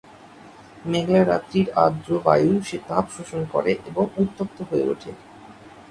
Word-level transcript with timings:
মেঘলা 0.85 1.21
রাত্রির 1.23 1.67
আর্দ্র 1.75 2.09
বায়ু 2.25 2.53
সে 2.63 2.77
তাপ 2.87 3.05
শোষণ 3.11 3.41
করে 3.45 3.71
এবং 3.89 4.05
উত্তপ্ত 4.17 4.57
হয়ে 4.69 4.85
ওঠে। 4.91 5.11